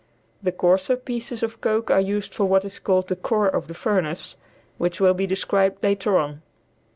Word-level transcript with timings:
The 0.41 0.51
coarser 0.51 0.95
pieces 0.97 1.43
of 1.43 1.61
coke 1.61 1.91
are 1.91 2.01
used 2.01 2.33
for 2.33 2.45
what 2.45 2.65
is 2.65 2.79
called 2.79 3.07
the 3.07 3.15
core 3.15 3.47
of 3.47 3.67
the 3.67 3.75
furnace, 3.75 4.35
which 4.79 4.99
will 4.99 5.13
be 5.13 5.27
described 5.27 5.83
later 5.83 6.17
on. 6.17 6.41